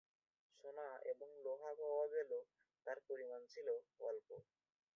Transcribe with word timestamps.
সোনা 0.55 0.87
এবং 1.05 1.29
লোহা 1.43 1.71
পাওয়া 1.79 2.05
গেল 2.07 2.31
তার 2.87 2.97
পরিমাণ 3.07 3.41
ছিল 3.49 3.67
স্বল্প। 3.89 4.27